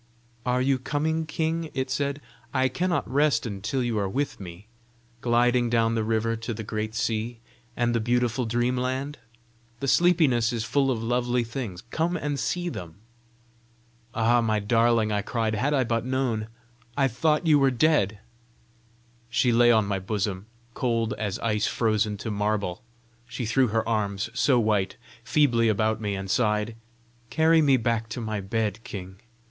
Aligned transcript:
"Are 0.47 0.63
you 0.63 0.79
coming, 0.79 1.27
king?" 1.27 1.69
it 1.75 1.91
said. 1.91 2.21
"I 2.55 2.69
cannot 2.69 3.07
rest 3.07 3.45
until 3.45 3.83
you 3.83 3.99
are 3.99 4.09
with 4.09 4.39
me, 4.39 4.65
gliding 5.21 5.69
down 5.69 5.93
the 5.93 6.03
river 6.03 6.35
to 6.37 6.55
the 6.55 6.63
great 6.63 6.95
sea, 6.95 7.39
and 7.77 7.93
the 7.93 7.99
beautiful 7.99 8.47
dream 8.47 8.75
land. 8.77 9.19
The 9.79 9.87
sleepiness 9.87 10.51
is 10.51 10.63
full 10.63 10.89
of 10.89 11.03
lovely 11.03 11.43
things: 11.43 11.83
come 11.91 12.17
and 12.17 12.39
see 12.39 12.67
them." 12.67 12.95
"Ah, 14.15 14.41
my 14.41 14.59
darling!" 14.59 15.11
I 15.11 15.21
cried. 15.21 15.53
"Had 15.53 15.71
I 15.75 15.83
but 15.83 16.03
known! 16.03 16.47
I 16.97 17.07
thought 17.07 17.45
you 17.45 17.59
were 17.59 17.69
dead!" 17.69 18.17
She 19.29 19.51
lay 19.51 19.71
on 19.71 19.85
my 19.85 19.99
bosom 19.99 20.47
cold 20.73 21.13
as 21.19 21.37
ice 21.41 21.67
frozen 21.67 22.17
to 22.17 22.31
marble. 22.31 22.81
She 23.27 23.45
threw 23.45 23.67
her 23.67 23.87
arms, 23.87 24.31
so 24.33 24.59
white, 24.59 24.97
feebly 25.23 25.69
about 25.69 26.01
me, 26.01 26.15
and 26.15 26.27
sighed 26.27 26.75
"Carry 27.29 27.61
me 27.61 27.77
back 27.77 28.09
to 28.09 28.19
my 28.19 28.39
bed, 28.41 28.83
king. 28.83 29.19